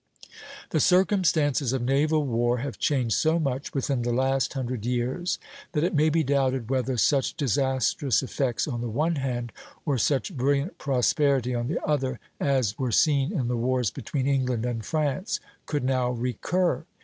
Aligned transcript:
The 0.71 0.79
circumstances 0.79 1.73
of 1.73 1.83
naval 1.83 2.25
war 2.25 2.57
have 2.57 2.79
changed 2.79 3.15
so 3.15 3.37
much 3.39 3.75
within 3.75 4.01
the 4.01 4.11
last 4.11 4.53
hundred 4.53 4.83
years, 4.83 5.37
that 5.73 5.83
it 5.83 5.93
may 5.93 6.09
be 6.09 6.23
doubted 6.23 6.71
whether 6.71 6.97
such 6.97 7.35
disastrous 7.37 8.23
effects 8.23 8.67
on 8.67 8.81
the 8.81 8.89
one 8.89 9.17
hand, 9.17 9.51
or 9.85 9.99
such 9.99 10.35
brilliant 10.35 10.79
prosperity 10.79 11.53
on 11.53 11.67
the 11.67 11.79
other, 11.85 12.19
as 12.39 12.79
were 12.79 12.91
seen 12.91 13.31
in 13.31 13.47
the 13.47 13.55
wars 13.55 13.91
between 13.91 14.25
England 14.25 14.65
and 14.65 14.83
France, 14.87 15.39
could 15.67 15.83
now 15.83 16.09
recur. 16.09 16.83